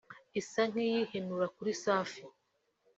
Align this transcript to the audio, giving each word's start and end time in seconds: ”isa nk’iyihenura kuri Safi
”isa 0.39 0.61
nk’iyihenura 0.69 1.45
kuri 1.55 1.71
Safi 1.83 2.23